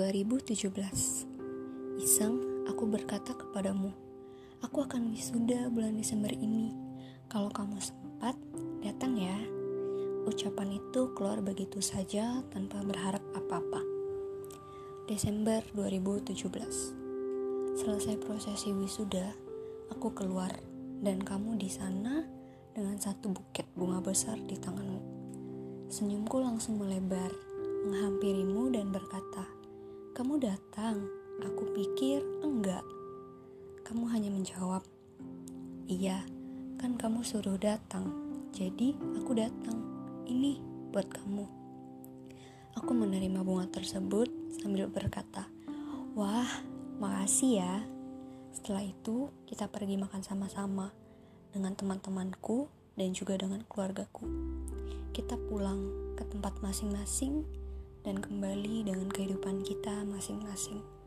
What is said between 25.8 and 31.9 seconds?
Senyumku langsung melebar, menghampirimu dan berkata, kamu datang, aku